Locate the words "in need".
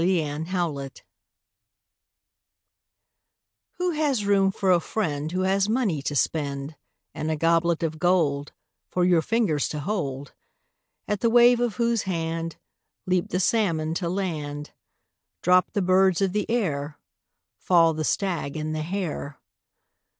0.47-1.01